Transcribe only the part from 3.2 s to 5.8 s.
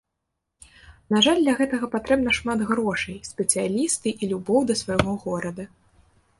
спецыялісты і любоў да свайго горада.